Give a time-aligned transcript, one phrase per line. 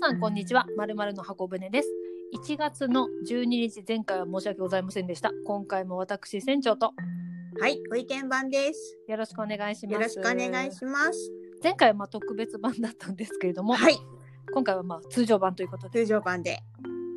[0.00, 0.64] さんこんにちは。
[0.78, 1.88] まるまるの箱舟です。
[2.34, 5.30] 1月の12日前回は申し訳ございませんでした。
[5.44, 6.94] 今回も私船長と
[7.60, 8.98] はい、ご意見番です。
[9.06, 9.92] よろしくお願いします。
[9.92, 11.30] よろしくお願いします。
[11.62, 13.98] 前回はまあ特別版だったんですけれども、はい、
[14.54, 16.62] 今回はまあ通常版ということで通常版で、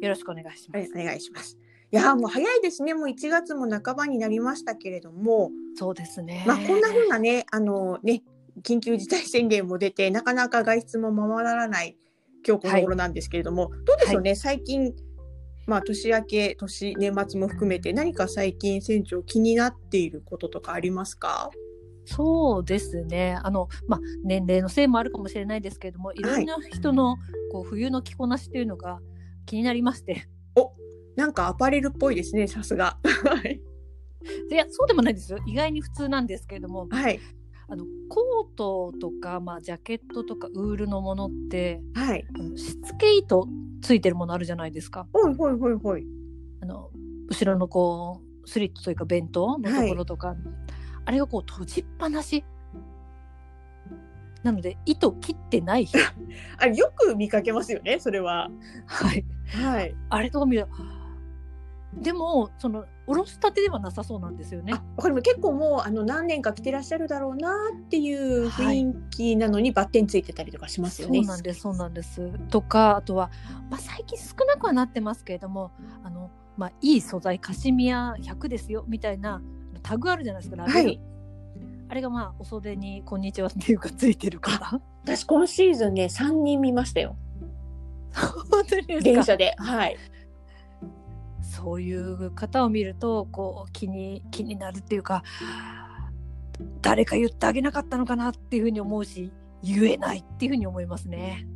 [0.01, 1.57] よろしくお願いします、はいお願いします。
[1.89, 2.93] いやーもう早いですね。
[2.93, 6.43] もう1月も半ばになりましたけれども、そうですね。
[6.45, 8.23] まあこんな風なね、あのね、
[8.61, 11.95] 緊急事態宣言も出て、なかなか外出もままならない
[12.45, 14.93] 今日この頃なんですけれども、どうでしょうね、最近、
[15.65, 21.49] まあ年明け、年、年末も含めて何か最近船長気になっていることとかありますか？
[22.05, 23.39] そうですね。
[23.41, 27.15] あの、まあ、年齢のせいもあるかもしれないですけれども、いろんな人の、
[27.49, 28.99] こう、冬の着こなしというのが
[29.45, 30.27] 気になりまして。
[31.15, 32.97] なんかアパレルっぽいですね、さすが。
[33.23, 33.61] はい
[34.49, 35.37] いや、そうでもないですよ。
[35.45, 37.19] 意外に普通なんですけれども、はい。
[37.73, 42.23] あの、コートとか、まあ、ジャケットとかウールのものって、はい。
[42.55, 43.47] しつけ糸
[43.81, 45.07] ついてるものあるじゃないですか。
[45.11, 46.05] ほいほいほいほい。
[46.61, 46.91] あの、
[47.29, 50.35] 後ろのこう、スリットというか弁当のところとか、
[51.05, 52.45] あれがこう閉じっぱなし。
[54.43, 55.97] なので、糸切ってない日。
[56.59, 58.51] あよく見かけますよね、それは。
[58.85, 59.25] はい。
[59.47, 59.95] はい。
[60.09, 60.69] あれとか見ると
[62.01, 64.83] でもそのおろしたてではなさそうなんですよねあ、。
[64.95, 71.19] これも結構もうあの何年か着てらっしゃるだろうなっていう雰囲気なのにバッテンついてたりとかしますよね。
[71.19, 72.31] そうなんですそうなんです。
[72.49, 73.29] とかあとは、
[73.69, 75.71] まあ、最近少なくはなってますけれども
[76.03, 79.41] あの、まあ、いい素材カシミヤ100ですよみたいな
[79.81, 81.01] タグあるじゃないですかラベル、はい
[81.89, 87.15] あれがまあお袖に「こんにちは」っていうかついてるから私今シーズンね3人見ましたよ。
[88.49, 89.03] 本当にですか？
[89.03, 89.53] 電車で。
[89.57, 89.97] はい。
[91.63, 95.23] そういう方を見るとこう気に気になるっていうか
[96.81, 99.31] 誰か言ってあげなかったのかなっていうふうに思うし
[99.63, 101.47] 言えないっていうふうに思いますね。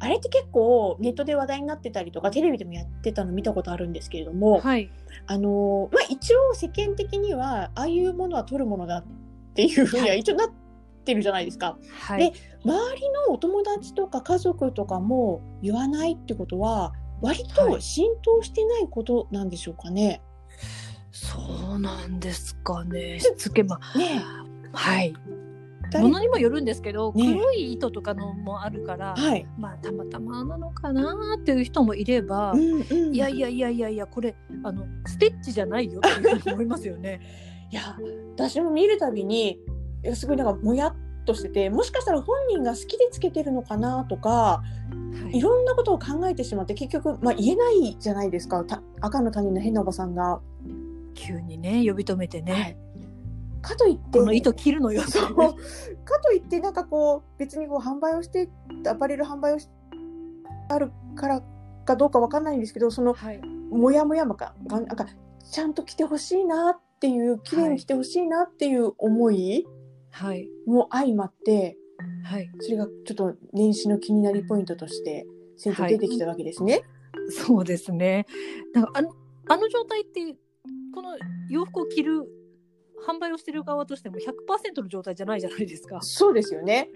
[0.00, 4.90] あれって結構ネットで話題になってたりとかテレビでもやってたの見たことあるんですけれども、はい、
[5.26, 9.04] あのまあ一応世間的にはああいうものは取るものだっ
[9.54, 10.50] ていうふうにははい一応なっ
[11.04, 11.78] てるじゃないですか。
[12.00, 12.32] はい、
[12.64, 20.22] 周りのお友達とか家族とかも言わないってことは割と浸透してないことなんでしょうかね。
[21.10, 21.38] そ
[21.74, 23.18] うなんですかね。
[23.18, 24.22] しつけまね
[24.72, 25.14] はい。
[25.90, 29.46] 誰ものにもよるんですけど、ね黒い糸とかのもあるから、はい。
[29.58, 37.20] まあたまたまなのかなっていう人もいれば、うんうん、いやいやいやいやいやこれあのステッチじゃないよっていうふうに思いますよね。
[37.72, 37.98] いや
[38.34, 39.58] 私も見るたびに
[40.14, 40.94] すごいなんかもやっ
[41.28, 44.62] としててもしかしたら本人が好きでつけてるのかなとか
[45.22, 45.38] はい。
[45.38, 48.64] いろんなことを考えてしまって結局、まあ、言えないじゃないですか。
[48.64, 50.40] た赤の他人の変なおばさんが。
[51.14, 52.76] 急にね呼び止めてね、はい。
[53.60, 55.02] かといってこの糸切るのよ。
[55.02, 58.48] かといってなんかこう別にこう販売をして
[58.86, 59.68] アパレル販売をし
[60.68, 61.42] あるから
[61.84, 63.40] かどうかわかんないんですけどそのはい。
[63.70, 65.06] モヤモヤもかがなんか
[65.50, 69.77] ちゃんと着てほしいなっていう綺麗に着てほしいなっていう思いはい
[70.66, 71.76] も相まって
[72.24, 75.26] はいそれがちょっと年始の気になりポイントとして
[75.56, 76.82] 先生出てきたわけですね。
[77.30, 78.26] そうですね。
[78.72, 79.10] なんかあの
[79.48, 80.36] あの状態って
[80.94, 81.16] この
[81.48, 82.28] 洋服を着る
[83.06, 86.00] 販売をしてる側としても100%の状態じゃないじゃないですか。
[86.02, 86.88] そうですよね。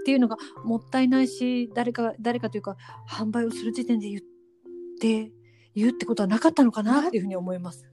[0.00, 2.76] っていうのがもったいないし誰か誰かというか
[3.08, 4.20] 販売をする時点で言っ
[5.00, 5.32] て
[5.74, 7.91] 言うってことはなかったのかなっていうふうに思います。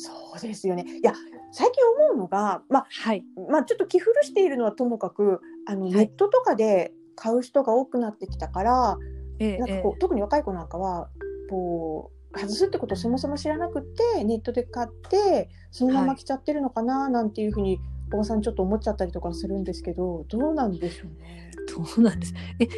[0.00, 0.84] そうですよね。
[1.02, 1.12] いや
[1.50, 8.98] 最近思うのが、まあはいまあ、ちょっと着古しているのはともかくあのいネットとかで買う人が多くなってきたから、
[9.40, 11.08] ええなんかこう特に若い子なんかは
[11.50, 17.80] こう外すってことをそもそも知らなくてネットで買ってそのまま着ちゃってるのかななんていうふうに
[18.12, 21.50] おばさんちょっと思っちゃったりとかするんですけどどうなんでしょうね。
[21.66, 22.34] そうなんです？
[22.60, 22.68] え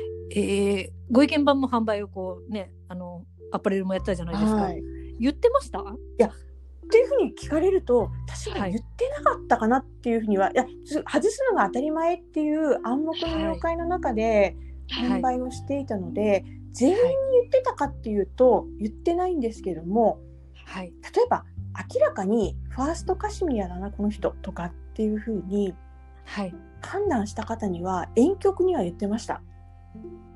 [0.81, 4.63] えーご意見版も販売をこうねあのアパレルもやったじゃないですか。
[4.63, 4.83] はい
[5.19, 5.85] 言ってました？
[6.91, 14.57] っていうふうに聞かれると確かに言ってなかったかなっていうふうには、い、やつ外すのが当たり前っていう暗黙の了解の中で
[14.93, 17.01] 販売をしていたので、全員に
[17.43, 20.19] 言ってたかっていうと言ってないんですけども
[20.67, 20.93] はい。
[21.15, 21.45] 例えば
[21.95, 25.75] 明らかにファーストカシミヤだなこの人とかっていうふうに
[26.25, 26.55] はい。
[26.83, 29.43] 判断した方には遠曲には言ってました。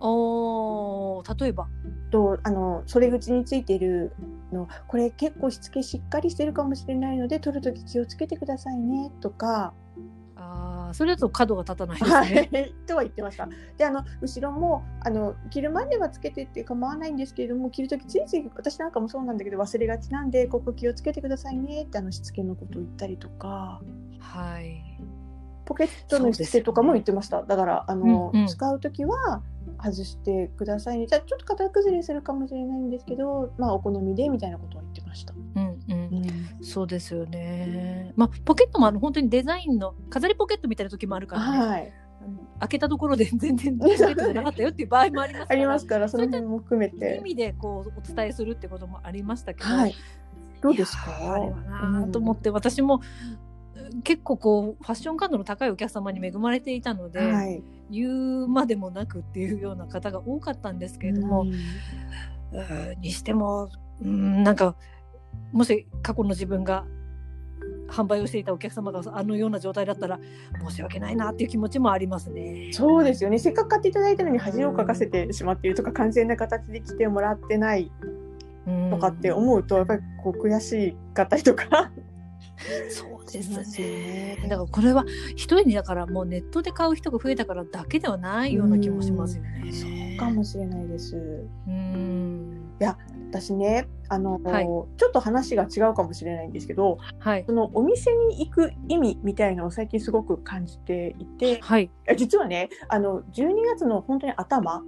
[0.00, 1.68] おー例えば？
[2.10, 4.12] とあの袖口についている
[4.52, 9.72] のこれ結構しつけしっかりしてるかもしれないので取るとき気をつけてくださいねとか、
[10.36, 12.50] あーそれだと角が立たないですはね。
[12.70, 13.48] い、 とは言ってました。
[13.78, 23.80] であの後ろもあの着るまではつけてって構わないんですけれども着るときついつい私なんかもそうなんだけど忘れがちなんでここ気をつけてくださいねってあのしつけのことを言ったりとか
[24.20, 24.82] はい。
[25.64, 27.43] ポケットのしつけとかも言ってました。
[27.43, 29.43] だからあの、うんうん使うときは
[29.82, 35.34] 外してくださいねじゃあちょっと型崩れするかもしれないんですけどまあお好みでみたいなことを言ってました。
[35.34, 36.00] うんうん
[36.58, 38.12] うんそうですよね。
[38.16, 41.58] まあポケットもあの本当にデザインの飾りポケットみたいな時もあるからね。
[41.58, 41.93] はい、
[42.60, 45.60] 開けたところで全然ポケットじゃなかったよっていう場合もありますから。
[45.60, 47.20] ありますからその辺も含め意て。
[47.25, 49.70] 味でこうお伝えするってこともありましたけど。
[49.70, 49.94] はい、
[50.60, 51.34] どうですか？
[51.34, 53.00] あれはなと思って、私も
[54.02, 61.52] 結構こうファッション感度の高いお客様に恵まれていたので、はい、言うまでもなくっていうような方が多かったんですけれども、うん
[63.00, 63.69] にしても
[64.00, 64.76] うんなんか
[65.52, 66.85] もし過去の自分が
[67.88, 70.19] 販売をしていたお客様があのような状態だったら
[70.69, 72.70] 申し訳ないなっていう気持ちもありますね。
[72.73, 77.91] そうですよねせっかく買っていただいたのに恥をかかせてしまっているとか完全な形で着てもらってない
[78.91, 81.91] とかって思うとやっぱりこう悔しかったりとか。
[82.91, 84.36] そ うですね。
[84.36, 89.72] ねだからこれは一人にだからもうネットで買う人が増えたからだけではないような気もしますよね。
[89.72, 91.16] そうかもしれないです。
[91.66, 92.64] うん。
[93.34, 104.84] 私ねあの、はいちょっと話が違うかもしれないんですけどはいそのお店に行く意味みたいのを最近すごく感じていてはいえ実はねあの12月の本当に頭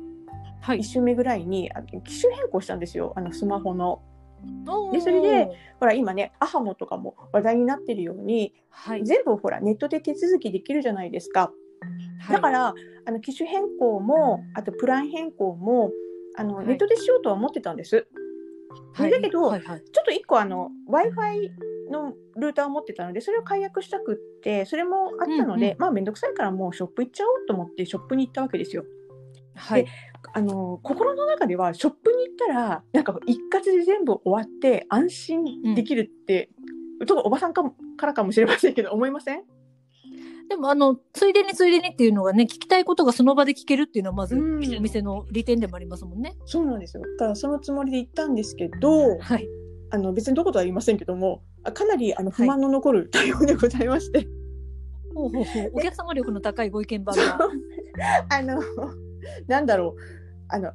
[0.61, 0.83] はい1。
[0.85, 4.01] 週目ぐらいにあ機種変更したんですよあのスマホの。
[4.93, 5.49] でそれで
[5.81, 9.05] ほら今ねアハモとかも話題になってるようにはい。
[9.05, 11.51] 全部ほらネットで手続きできるじゃないですか。
[12.31, 12.75] だから、
[13.05, 15.91] あの機種変更もあとプラン変更も
[16.37, 16.67] あの、はい。
[16.67, 18.07] ネットでしようとは思ってたんです。
[18.93, 19.81] はい、だけどはいはい。
[19.81, 21.51] ちょっと一個あの Wi-Fi
[21.91, 25.79] のルーターを持ってたのでそれを解約したくってそれもあったので、うんうん。
[25.79, 28.85] まあ面倒くさいからもうショップ行っちゃおうと思ってショップに行ったわけですよ。
[29.57, 29.87] はい
[30.33, 36.51] あの心の中ではショップに行ったらなんか一括で全部終わって安心できるって、
[36.99, 39.43] ちょっとおばさんかもからかもしれませんけど思いません？
[40.49, 46.37] でもあのついでについでにっていうのがね聞きたいことがその場で聞けるっていうのはまずおうん店の利点でもありますもんね。
[46.45, 47.03] そうなんですよ。
[47.03, 49.49] だからそのつもりで行ったんですけど、はい。
[49.91, 54.27] あの別にどことは言いませんけども、あかなりあの不満の残る対応でございまして、
[55.15, 57.39] ほうほうほうお客様力の高いご意見番が。
[58.29, 58.61] あの
[59.47, 60.01] なんだろう、
[60.49, 60.73] あの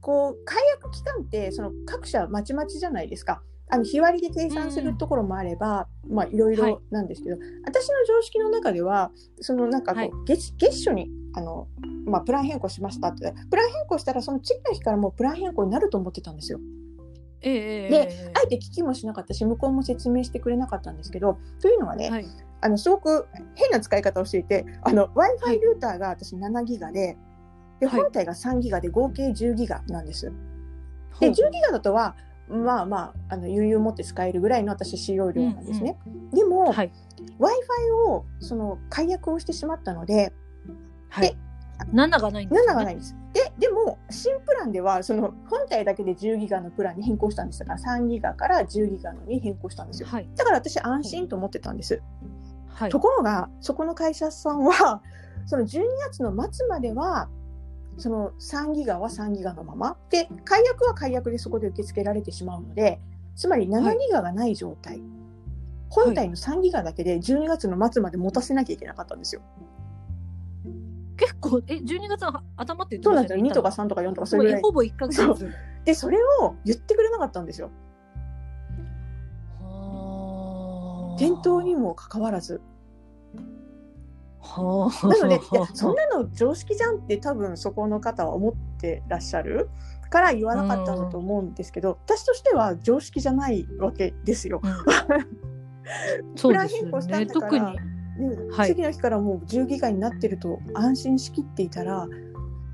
[0.00, 3.42] こう解約期間ってその各社まちまちじゃないですか。
[3.68, 11.68] あの日割りで計算するところもあれば、まあいろいはいろなんですけど、私の常識の中ではそのなんかこう、はい月月初にあの
[12.04, 16.60] まあプラン変更しましたって、プラン変更したらその次の日からもうプラン変更になると思ってたんですよ。
[17.40, 22.26] ええええでえあえて聞きもしなかったし向こうも説明してくれなかったんですけどというのはね、えはい。
[22.60, 27.16] あのすごく変な使い方をしていてあの w i f はい i ルーターが私7ギガで
[27.82, 30.26] ではい本体が3ギガで合計10ギガなんです。
[30.26, 30.32] で
[31.14, 32.14] ほう10ギガだとは
[32.48, 35.98] まあまああの余裕を持って使えるぐらいの私使用量なんですね。
[36.32, 36.92] でも、はい。
[37.38, 40.32] w i f i をその解約をしてしまったので
[41.08, 41.36] はい。
[41.92, 42.74] 7がないんです7よね。
[42.74, 43.16] がないんです。
[43.32, 50.08] ででも新プランではその本体だけで10ギガのプランに変更したんですだから3ギガから10ギガのに変更したんですよ。
[50.08, 50.28] はい。
[50.36, 52.00] だから私安心と思ってたんです。
[52.68, 53.00] はいと。
[53.00, 55.02] ころがそこの会社さんは
[55.46, 57.28] その12月の末までは
[57.98, 59.96] その3ギガは3ギガのまま。
[60.10, 63.00] で解約は解約でそこで受け付けられてしまうので
[63.36, 65.00] つまり7ギガがない状態、
[65.88, 69.42] 本体の3ギガだけで12月の末まで持たせなきゃいけなかったんですよ。
[71.16, 73.36] 結構え12月の頭って言ってそうなんですよ。
[73.36, 73.50] ましたよね。
[73.50, 74.62] 2とか3とか4とかそれぐらい。
[74.62, 75.50] ほぼ1ヶ月。
[75.84, 77.70] でそれを言ってくれなかったんですよ。
[79.60, 81.18] はあ。
[81.18, 82.54] 店頭にもかかわらず。
[82.54, 82.71] はあ
[84.42, 89.70] なのでいやそんなの常識じゃんって多分そこの方は思ってらっしゃる
[90.10, 94.60] から言わなかったんだと思うんですけど、私としては常識じゃないわけですよ。
[94.62, 94.72] うん
[96.36, 97.24] そうですよプラン変更したね。
[97.24, 97.92] んだから特に。
[98.46, 102.06] ではい次の日からもう10ギガになってると安心しきっていたら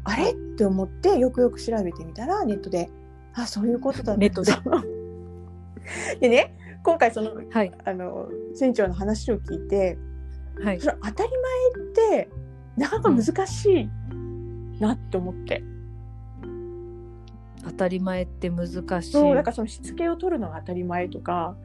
[0.04, 0.32] あれ？
[0.32, 2.90] って思ってよくよく調べてみたらネットで
[3.34, 4.52] あそういうことだネットで
[6.20, 7.72] でね今回そのはい。
[7.84, 9.96] あの船長の話を聞いて
[10.62, 10.80] はい。
[10.80, 11.30] それ当たり
[11.74, 12.28] 前って
[12.76, 13.88] なかなか難しい
[14.80, 15.62] なって思って、
[17.64, 18.68] 当たり前って難
[19.02, 19.12] しい。
[19.12, 21.56] そうだからそのしつけを取るのが当たり前とか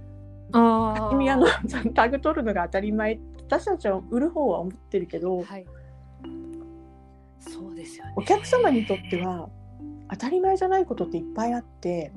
[0.52, 1.10] ああ。
[1.12, 1.48] 君あの
[1.94, 5.66] タグ取るのが当たり前私たちは売る方は思ってるけどはい。
[7.40, 8.14] そうですよね。
[8.16, 9.50] お客様にとっては
[10.10, 12.12] 当たり前じゃないことっていっぱいあって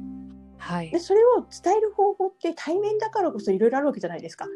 [0.59, 0.99] はいで。
[0.99, 4.47] それを伝える方法って対面だからこそいろいろあるわけじゃないですか。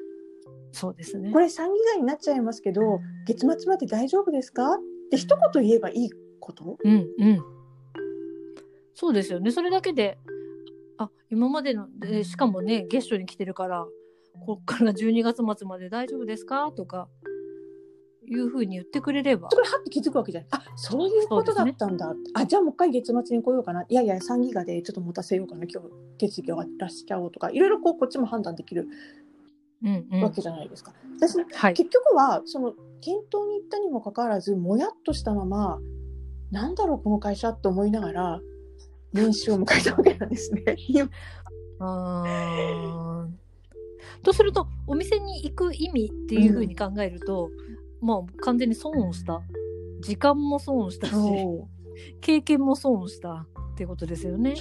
[0.73, 1.33] そうですね。
[1.33, 4.75] これ3ギガになっちゃいますけど月末まで大丈夫ですか？
[4.75, 4.79] っ
[5.11, 6.77] て一言言えばいいこと？
[6.83, 7.43] うんうん。
[8.95, 9.51] そうですよね。
[9.51, 10.19] それだけで、
[10.99, 13.87] あ今までの、でしかもね、月初に来てるから、
[14.45, 16.71] こっから12月末まで大丈夫ですか？
[16.77, 17.09] とか
[18.27, 20.49] いうふうに言ってくれればそこではって気づくわけじゃない。
[20.53, 22.15] あそういうことだったんだ。
[22.35, 23.85] あじゃあもう一回月末に来ようかな。
[23.89, 25.65] いやいや3ギガでちょっと持たせようかな。
[25.67, 28.87] 今日手続きを出しちゃおうとかいろいろこうこっちも判断できる
[30.23, 30.93] わけじゃないですか。
[31.19, 35.79] 私はい結局はその検討に行ったにもかかわらずもやっとしたまま
[36.51, 38.41] なんだろうこの会社って思いながら
[39.13, 40.63] 年収を迎えたわけなんですね。
[44.23, 47.51] とするとお店に行く意味っていうふうに考えると、
[48.01, 49.41] まあ完全に損をした
[50.01, 51.15] 時間も損をしたし
[52.21, 54.55] 経験も損をしたっていうことですよね。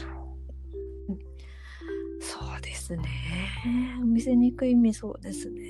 [2.97, 3.97] ですね。
[4.01, 5.61] お店に行く意味そうですね。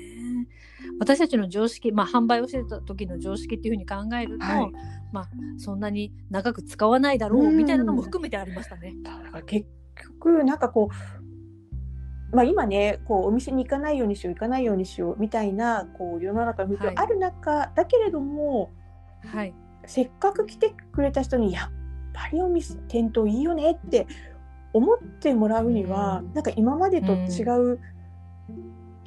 [0.98, 4.72] 私たちの常識、まあ販売をしてた時の常識っていうふうに考えると、はい
[5.12, 8.94] まあそんなに長く使わないだろうみたいなのも含めてありましたね。
[9.02, 9.66] だから結
[10.18, 10.88] 局なんかこ
[12.32, 18.70] う、まあ、今ねこうお店に行かないようにしよう行かないようにしようみたいなこう世の中の風はある中、だけれども
[19.24, 19.54] はい。
[19.86, 21.70] せっかく来てくれた人にやっ
[22.12, 24.06] ぱりお店店頭いいよねって
[24.72, 27.80] 思ってもらうには、うんなんか今までと違う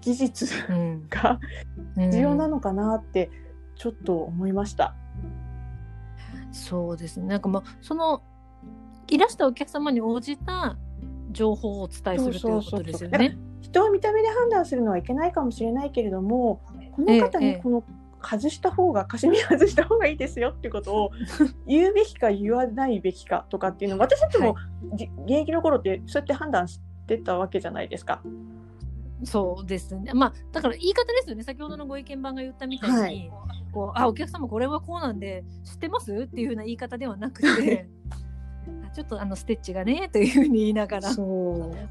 [0.01, 1.08] 技術うん。
[1.10, 1.39] が
[1.98, 3.29] うん必要なのかなって
[3.75, 4.96] ちょっと思いました。
[6.51, 7.27] そうですね。
[7.27, 8.22] なんかもうその
[9.08, 10.77] いらしたお客様に応じた
[11.32, 13.38] 情報をお伝えするということですよね。
[13.62, 17.84] 人を見た目で判断するのはいけないかもしれないけれどもこの方ええにこの
[18.24, 21.12] 外した方がカシミヤ外した方がいいですよっていうことを
[21.68, 24.56] 言うべきか言わないべきかとかっていうの私たちも、
[24.96, 28.22] じ現役の頃ってそうやって判断してたわけじゃないですか。
[29.24, 30.12] そうですね。
[30.13, 31.44] まあだから言い方ですよね。
[31.44, 33.32] 先ほどのご意見番が言ったみたいに、はい
[33.74, 36.13] こうあお客様これはこうなんで知ってます？
[36.13, 38.15] っていうふうな言い方ではなくて、あ
[38.94, 41.26] ちょっとあのステッチがねというふうに言いながらそう。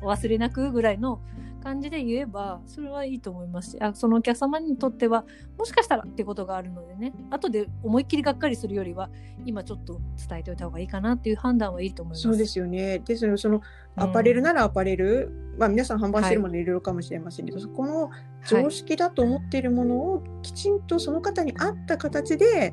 [0.04, 1.20] お忘れなくぐらいの
[1.62, 5.24] 感じで言えばそれはいいと思いますしあそのお客様にとっては
[5.56, 7.12] もしかしたらってことがあるのでね。
[7.30, 9.10] 後で思いっきりがっかりするよりは
[9.44, 12.22] 今ちょっと伝えておいた方がいいかなっていう判断はいいと思います。
[12.22, 12.98] そうですよね。
[13.00, 13.60] ですのでその
[13.96, 18.10] アパレルならアパレル、まあ皆さん販売してるものいろいろかもしれませんけど、そこの
[18.46, 22.72] 常識だと思っているものをきちんとその方に合った形で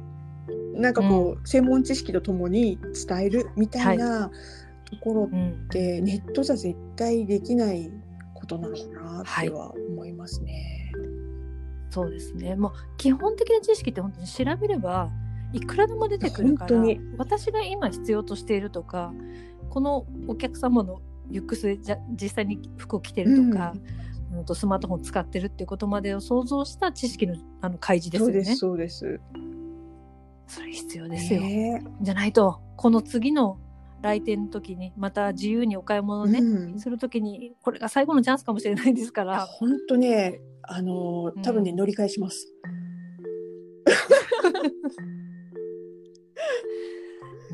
[0.75, 4.29] なんかこう、専門知識とともに伝えるみたいな
[4.85, 7.91] ところうんって、ネットじゃ絶対できない
[8.33, 10.91] ことなのかなっては思いますね。
[11.89, 12.55] そうですね。
[12.55, 15.09] もう基本的な知識って本当に調べれば
[15.53, 16.79] いくらでも出てくるから
[17.17, 19.11] 私が今必要としているとか
[19.69, 21.01] このお客様の
[21.31, 23.73] ユックスじゃ実際に服を着てるとか、
[24.33, 28.55] うん、とスマートフォン使ってるっていうことまでを想像した知識のあの開示ですよね。
[28.55, 29.21] そうですそうです。
[30.49, 31.41] それ必要ですよ。
[31.41, 33.59] ねじゃないとこの次の
[34.01, 39.45] 来店の時にまた自由にお買い物ね、うんする時にこれが最後のチャンスかもしれないですから。
[39.45, 42.47] 本当ねあの多分ね、うん乗り換えします。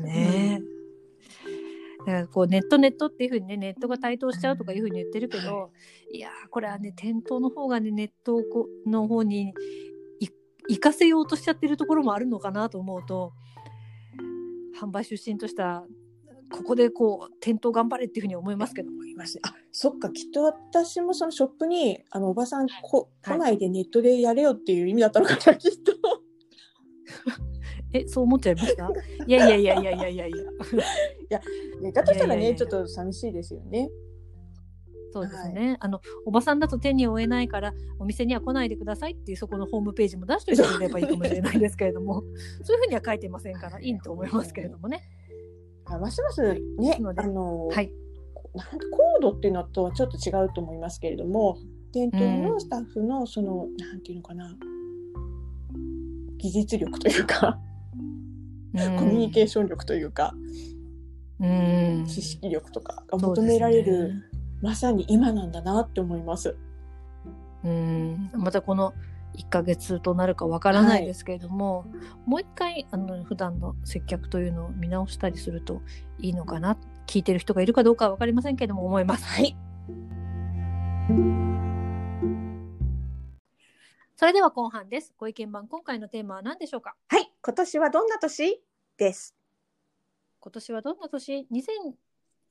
[0.02, 0.76] ねえ。
[2.06, 5.72] だからこうネットネットっていうふうにねネットが台頭しちゃうとかいうふうに言ってるけど、
[6.12, 8.40] い、やーこれはね店頭の方がねネット
[8.86, 9.52] の方にい
[10.68, 13.32] 行かせようとしちゃってるところもあるのかなと思うと
[14.80, 15.84] 販売出身とした
[16.52, 19.40] ここでこう店頭頑張れっていうふうに思いますけど思いますね。
[19.44, 25.92] あそっかきっと私もそのショップにあのおばさんこはい来ないでネットでやれよっていう意味だったのかな、きっと。
[27.92, 28.88] えそう思っちゃいました？
[29.26, 30.30] いやいやいやいやいやいやい
[31.30, 31.40] や
[31.82, 33.90] ね、だとしたらねいやいやいやいやちょっと寂しいですよね。
[35.16, 42.22] そうですね、あのおばさんだと手に負えないからお店には来ないでくださいっていうそこのホームページも出しておいてくれればいいかもしれないですけれども。
[42.62, 45.02] そういうふうには書いてませんからいいと思いますけれどもね。
[45.86, 46.42] あますます
[46.78, 47.92] ねのであの、はい、
[48.54, 51.58] なんコードっていうのとはちょっと違うと思いますけれども
[51.96, 54.54] 店頭のスタッフのその、なんていうのかな。
[56.36, 57.58] 技術力というか、
[58.98, 60.34] コミュニケーション力というか、
[61.40, 62.04] うん。
[62.06, 64.25] 知識力とかが求められる、
[64.60, 66.56] まさに今なんだなって思います。
[67.64, 68.94] うんまたこの
[69.36, 71.84] 1ヶ月となるかわからないですけれども、
[72.24, 75.82] もう一回あの普段の接客というのを見直したりすると
[76.18, 79.24] いいのかな聞いてる人がいるかどうかは分かりませんけれども思います。
[79.26, 79.56] はい。
[84.16, 85.12] それでは後半です。
[85.18, 86.96] ご意見番今回のテーマは何でしょうか？
[87.08, 87.30] はい。
[87.42, 88.58] 今年はどんな年？
[88.96, 89.36] です。
[90.40, 91.66] 今年はどんな年 ?2000、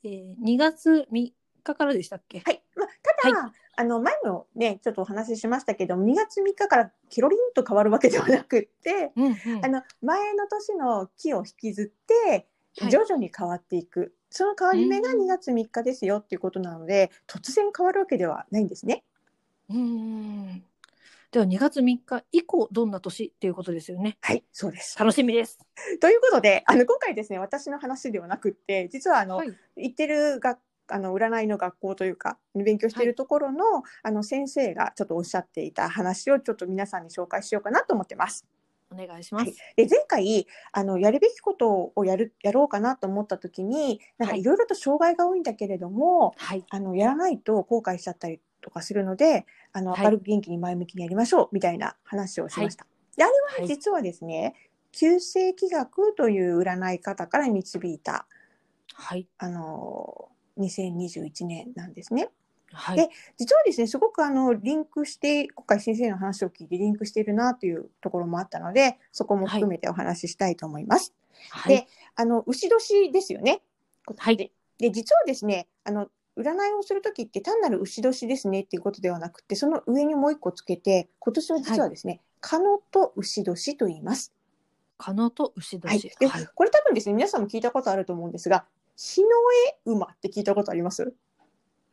[0.04, 1.32] えー、2月3
[1.74, 2.40] 日からでしたっけ？
[2.40, 2.64] はい。
[2.76, 2.88] まあ、
[3.22, 12.48] ただ、あの、前もね、ちょっとお話ししましたけども、2月3日からケロリンと変わるわけではなくって、うんうんあの、前の年の木を引きずって、はい
[12.92, 14.14] 徐々に変わっていく。
[14.30, 19.06] その変わり目がうん2月3日ですよっていうことなので、突然変わるわけではないんですね。
[19.70, 20.64] うん
[21.32, 24.18] では2月3日以降どんな年っていうことですよね。
[24.22, 25.00] はい、そうです。
[25.00, 25.58] 楽しみです。
[26.02, 29.54] ということで、あの今回ですね、私の話ではなくって、実はあの、はい。
[29.78, 38.46] 行ってるがあの占いの学校というか勉強しているところの,、あの先生がちょっとおっしゃっていた話をちょっと皆さんに紹介しようかなと思ってます。
[38.92, 39.46] お願いします。
[39.46, 46.64] はいで前回あのやるべきことをやるやろうかなと思った時になんかはいいろいろと障害が多いんだけれども、はい。
[46.70, 52.86] あのやらないと後悔しちゃったりとかするのであのはい明るく元気に前向きにやりましょうみたいな話をしました。
[53.18, 53.68] であれははい。
[53.68, 54.56] 実はですね
[54.92, 58.28] 旧世紀学という占い方から導いた
[58.94, 59.28] はい。
[59.38, 62.30] あの2021年なんですね。
[62.72, 62.98] はい。
[62.98, 71.14] で実はですねすごくあのリンクして今回先生の話を聞いてリンクしているなというところもあったのでそこも含めてお話ししたいと思います。
[71.50, 71.76] はい。
[71.76, 73.62] であの牛年ですよね。
[74.18, 84.34] はいでで実はですねあの占いをする時って単なる牛年ですねっていうことではなくてその上にもう一個つけて今年は実はですね、カノと牛年と言います。
[84.98, 86.16] カノと牛はい年。
[86.20, 86.48] ではい。
[86.54, 89.30] これ多分ですね皆さんも聞いたことあると思うんですが日の
[89.86, 91.14] 絵馬って聞いたことあります？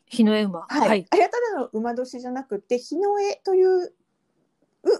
[0.06, 0.66] 日の絵馬。
[0.68, 0.88] はい。
[0.88, 1.06] はい。
[1.10, 3.92] あれはただの馬年じゃなくて、日の絵という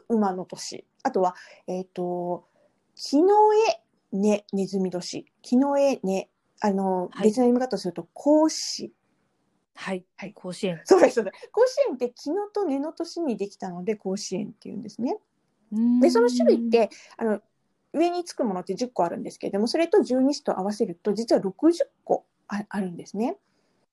[0.09, 0.87] 馬の年。
[1.03, 1.35] あとは、
[1.67, 2.47] えっ、と、
[2.95, 5.27] 木の絵ね、ネズミ年。
[5.43, 6.31] 木の絵ね、
[6.61, 8.93] あの、はい別の読み方をすると、甲子。
[9.75, 10.05] はい。
[10.17, 10.81] はい甲子園。
[10.85, 11.51] そうです、そうです。
[11.51, 15.19] 甲子園って木のと根の年にできたので、甲子園っていうんですね。
[16.01, 17.41] で、その種類っ、て、あの、
[17.93, 23.37] 上につくものって10個あるんですけれども、それと十二支と合わせると、実は60個ああるんですね。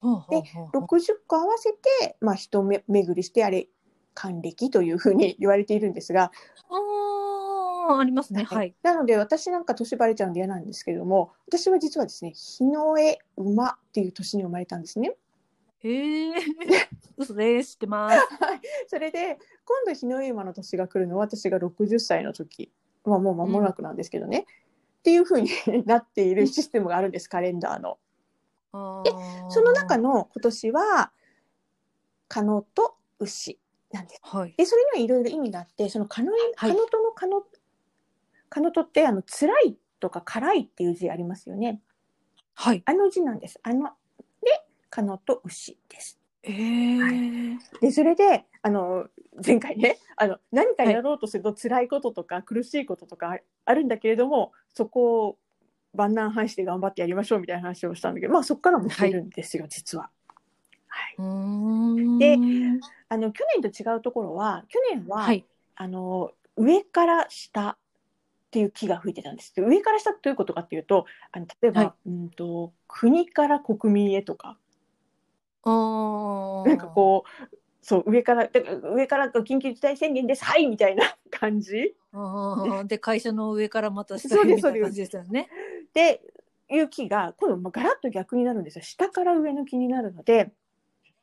[0.00, 3.68] ほうほう60個合わせて、まあ、人め巡りしてあれ
[4.14, 6.32] 還暦というふうに言われているんですが、
[6.68, 8.44] ああ、ありますね。
[8.44, 8.74] はい。
[8.82, 15.14] なので私なんか年バレちゃうんで嫌なんですけれども私は実はですね日の絵馬っていう年に生まれたんですね。
[15.82, 16.34] へえ。
[17.16, 17.72] 嘘です。
[17.72, 18.18] 知ってます。
[18.88, 22.72] それで今度日の絵馬の年が来るのは私が60歳の時、
[23.04, 24.46] まあ、もう間もなくなんですけどね、
[25.00, 25.50] っていうふうに
[25.86, 27.98] なっているシステムがあるんですカレンダーの。
[29.02, 29.10] で
[29.48, 31.12] その中の今年は
[32.28, 33.58] カノと牛
[33.90, 34.20] なんです。
[34.22, 34.54] はい。
[34.56, 37.44] でそれにはいろいろ意味があってそのカノカはいノトのカノ
[38.48, 41.80] カノトってあの辛いとか辛いっていう字ありますよね。
[42.54, 42.82] はい。
[42.84, 43.58] あの字なんです。
[43.62, 43.90] あの
[44.42, 46.20] でカノと牛です。
[46.42, 47.58] ええ。
[47.80, 49.08] でそれであの
[49.44, 55.38] 前回ねあの何かやろうとすると辛いこととか苦しいこととかあるんだけれどもそこを
[55.94, 60.10] 万難排して頑張ってやりましょうみたいな話をしたんだけどまあそこからも来てるんですよ、実は。
[60.86, 62.18] はい。
[62.18, 62.38] で
[63.08, 65.44] あの去年と違うところは去年は、はい。
[65.76, 67.76] あの上から下っ
[68.50, 69.54] ていう木が吹いてたんです。
[69.54, 74.58] で上から下ってどういうことかっていうとあの例えば、はいうんと国から国民へとか
[75.64, 76.68] ああ。
[76.68, 81.94] なんかこうそう上からだから上から緊急事態宣言ですはいみたいな感じ。
[82.86, 85.48] で、会社の上からまた下そうですへみたいな感じですよね。
[85.94, 86.20] で
[86.70, 90.52] いう木が今度まあガラッと逆になるんですよ下から上の木になるので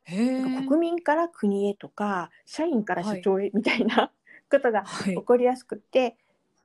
[0.06, 4.12] 国民から国へとか社員から社長へみたいな
[4.52, 5.24] ことがはい起。
[5.24, 6.18] こりやすくって、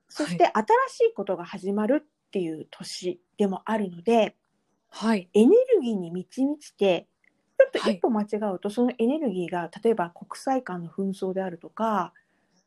[0.09, 0.53] そして新
[0.89, 4.37] しいことが始まるっていう年でもあるので
[4.89, 5.29] はい。
[5.33, 12.13] エネルギーに満ち満ちてちょっとはい一歩間違うと、そのエネルギーが例えば国際間の紛争であるとか、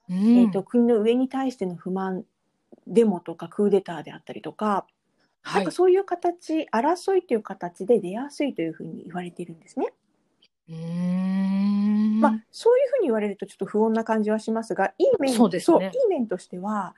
[0.10, 2.24] うんえー、と国の上に対しての不満
[2.88, 4.86] デモとかクーデターであったりとか、
[5.42, 5.72] はないんか。
[5.72, 9.94] そういう形争いという形で出やすいというふうに言われているんですね。
[10.70, 12.20] うーん。
[12.20, 16.96] まあ、そういうふうに言われるとちょっと不穏な感じはしますがいい面そうですねいい面としては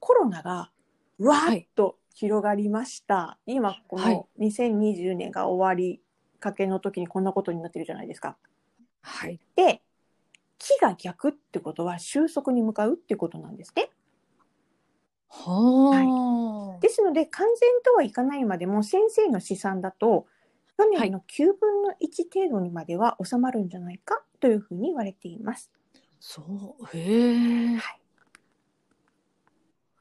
[0.00, 0.70] コロナが
[1.18, 6.01] わーっと広がりました、今こはいの2020年が終わり
[6.42, 8.36] かけの時にこんなことになってるじゃないですか。
[9.00, 9.40] はい。
[9.56, 9.80] で
[10.58, 13.90] 木が逆ってことは収束に向かうっていうことなんですね。
[15.28, 16.80] はあ。
[16.80, 20.26] ですので完全とはいかないまでも先生の試算だと
[20.78, 25.70] 去年の9分の1程度にまでは収まるんじゃないかというふうに言われています。
[26.20, 26.96] そう。
[26.96, 27.76] へえ。
[27.76, 28.02] はい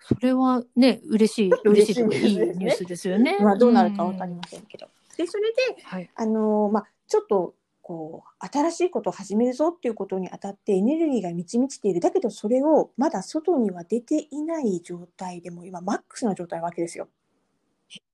[0.03, 3.37] それはね、嬉しい、嬉しいといいニュースですよね。
[3.39, 4.89] まあ、どうなるかわかりませんけど。
[5.17, 6.09] でそれで、はい。
[6.15, 17.09] あのーまあ、ちょっとこう新しいことを始めるぞっていうことにあたってエネルギーが満ち満ちているだけどそれをまだ外には出ていない状態でも今マックスな状態なわけですよ。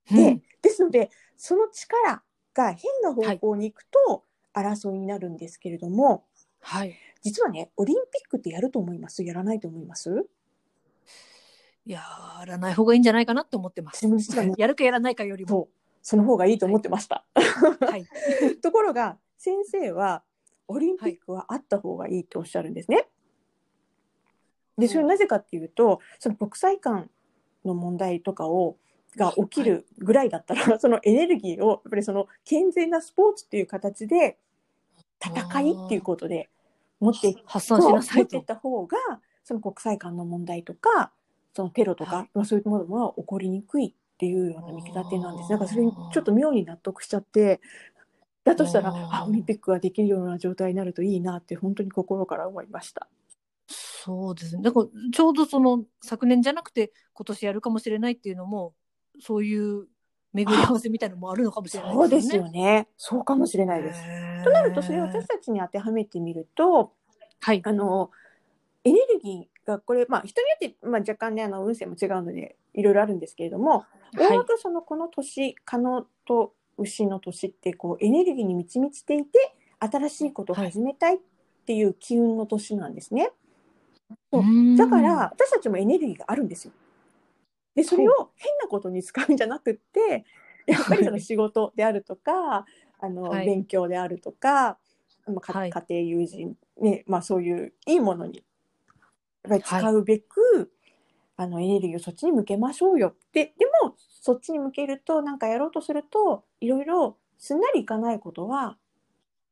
[0.10, 6.26] で、うんですのでその力が変な方向に行くと争いになるんですけれども、
[6.62, 6.96] はい。
[7.22, 9.24] 実はねオリンピックってやると思います？
[9.24, 10.26] やらないと思います？
[11.86, 12.02] や
[12.46, 14.06] らない方がいいんじゃないかなと思ってます。
[14.58, 15.70] やるかやらないかよりも。
[16.08, 17.26] その方がいいと思ってました。
[17.36, 18.06] はい。
[18.64, 20.24] ところが先生は
[20.70, 23.10] オリンピックはあった方がいいとおっしゃるんですね。
[24.78, 27.10] で、それなぜかっていうと、その国際間
[27.66, 28.78] の問題とかを、
[29.18, 34.38] が起きるぐらいだったら、 そのエネルギーを、やっぱりその健全なスポーツっていう形で、
[35.22, 36.50] 戦いっていうことで
[37.02, 38.48] 持って発散しなさいと持って。
[38.48, 38.98] た方が、
[39.44, 41.12] その国際間の問題とか、
[41.54, 45.52] そのテロとか、はいまあそういうものは起こりにくいっていうような見立てなんです。
[45.52, 47.62] なんかそれにちょっと妙に納得しちゃって、
[48.44, 53.08] だとしたら、あオリンピックができるような状態になるといいなって本当に心から思いました。
[53.68, 54.64] そうですね。
[54.64, 58.74] だからちょうどその昨年じゃなくて今年やるかもしれないっていうのも
[59.20, 59.88] そういう
[60.34, 62.88] 巡り合わせみたいなのもあるのかもしれないそうですよよね。
[62.98, 64.02] そうかもしれないです。
[64.02, 64.42] ね。
[64.44, 66.94] となると、それを私たちに当てはめてみると、
[67.42, 68.12] はいあの、
[68.84, 73.86] エネルギーがこれ、まあ人によって、まあ若干ね、あの、運勢も違うので、いろいろあるんですけれども、
[74.16, 74.38] 大はい。
[74.38, 81.20] 枠その、この年、可能と牛の年って、こう、エネルギーに満ち満ちていて、新しいことを始めたいっ
[81.66, 83.32] ていう機運の年なんですね。
[84.32, 84.42] そう。
[84.42, 84.76] うん。
[84.76, 86.74] だから、私たちもエネルギーがあるんですよ。
[87.76, 90.26] で、それを変なことに使うんじゃなくって、
[90.68, 92.66] やっぱりその仕事であるとか、
[93.00, 93.46] あの、はい。
[93.46, 94.78] 勉強であるとか、
[95.26, 95.70] まあかはい。
[95.70, 98.44] 家庭友人、ね、まあそういういいものに、
[99.44, 100.72] やっぱり使うべく、
[101.38, 108.78] あの、エネルギーをそっちに向けましょうよって、でも、そっちに向けると、なんかやろうとすると、いろいろすんなりいかないことは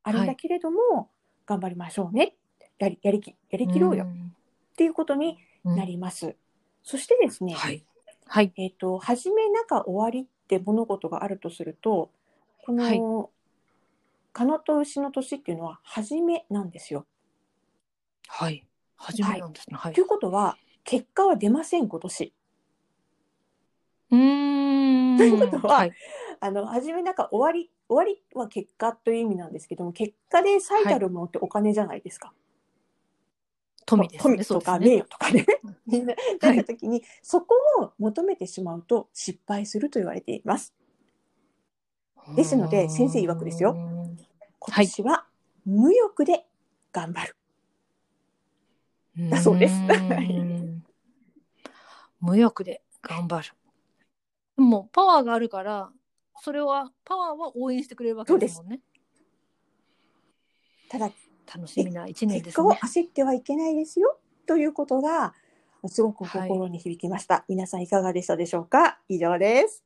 [0.03, 1.09] あるんだけれども、
[1.45, 2.35] 頑張りましょうね。
[2.79, 6.35] やり、やりき、やりきろうよっていうことにうんなります。
[6.83, 7.83] そしてですね、はい。
[8.27, 8.53] はい。
[8.57, 12.11] えっ、と、始め、中、終わりって物事があるとすると、
[12.65, 13.01] この、はい
[14.35, 17.05] カノと牛の年っていうのは、始めなんですよ。
[18.27, 18.67] はい。
[18.97, 19.77] 初めなんですね。
[19.77, 20.03] はいとい。
[20.03, 22.33] うことは、結果は出ません、今年。
[24.11, 25.17] うーん。
[25.17, 25.93] ということははい。
[26.39, 32.31] あの、始め、中、終わり、終わりは結果という意味なんですけども、結果で最たるものってお金じゃないですか。
[33.85, 34.43] 富ですね。
[34.45, 35.45] 富とか名誉とかね。
[35.85, 40.73] みんな、はないった時に、そこを求めてしまうと失敗すると言われています。
[42.35, 44.17] ですので先生曰くですようん
[44.57, 45.25] 今年は
[45.65, 46.45] 無欲で
[46.91, 47.35] 頑張る。
[49.29, 49.75] だそうです
[52.25, 53.53] 無欲で頑張る。
[54.57, 55.91] でもパワーがあるから、
[56.41, 58.79] それはパワーは応援してくれるわけですもんね。
[60.89, 61.11] ただ、
[61.53, 63.03] 楽しみな一年で結果をすね。
[63.03, 64.17] 焦ってはいけないですよ。
[64.47, 65.35] ということが、
[65.87, 67.45] すごく心に響きました。
[67.47, 68.99] 皆さんいかがでしたでしょうか？
[69.07, 69.83] 以上です。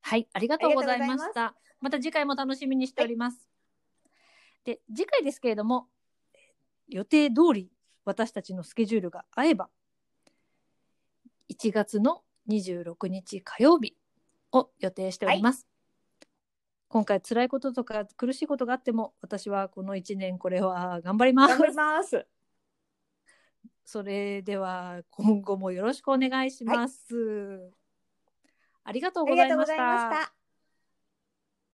[0.00, 1.54] はい、ありがとうございました。
[1.80, 3.50] また次回も楽しみにしております。
[4.64, 5.88] で、次回ですけれども、
[6.88, 7.70] 予定通り
[8.06, 9.68] 私たちのスケジュールが合えば、
[11.50, 13.96] 1月の26日火曜日
[14.52, 15.66] を予定しております。
[16.88, 21.58] 今回辛いこととか苦しいことがあっても、私はこの1年これは頑張ります頑。
[21.58, 22.26] 張ります。
[23.84, 27.72] それでは今後もよろしくお願いします。
[28.84, 29.78] ありがとうありがとうござい。
[29.78, 30.43] ました。